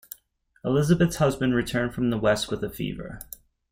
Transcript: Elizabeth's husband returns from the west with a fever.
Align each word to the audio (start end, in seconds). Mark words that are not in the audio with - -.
Elizabeth's 0.65 1.17
husband 1.17 1.53
returns 1.53 1.93
from 1.93 2.09
the 2.09 2.17
west 2.17 2.49
with 2.49 2.63
a 2.63 2.71
fever. 2.71 3.19